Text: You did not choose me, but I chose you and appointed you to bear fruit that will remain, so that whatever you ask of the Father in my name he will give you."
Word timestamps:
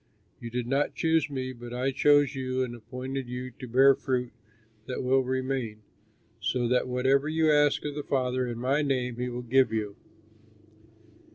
You 0.39 0.49
did 0.49 0.65
not 0.65 0.95
choose 0.95 1.29
me, 1.29 1.53
but 1.53 1.75
I 1.75 1.91
chose 1.91 2.33
you 2.33 2.63
and 2.63 2.73
appointed 2.73 3.29
you 3.29 3.51
to 3.51 3.67
bear 3.67 3.93
fruit 3.93 4.31
that 4.87 5.03
will 5.03 5.23
remain, 5.23 5.83
so 6.39 6.67
that 6.69 6.87
whatever 6.87 7.29
you 7.29 7.51
ask 7.51 7.85
of 7.85 7.93
the 7.93 8.01
Father 8.01 8.47
in 8.47 8.57
my 8.57 8.81
name 8.81 9.17
he 9.17 9.29
will 9.29 9.43
give 9.43 9.71
you." 9.71 9.95